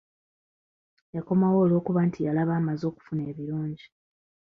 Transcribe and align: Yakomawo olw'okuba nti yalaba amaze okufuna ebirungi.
Yakomawo 1.15 1.57
olw'okuba 1.63 2.01
nti 2.07 2.19
yalaba 2.25 2.53
amaze 2.59 2.83
okufuna 2.87 3.21
ebirungi. 3.31 3.85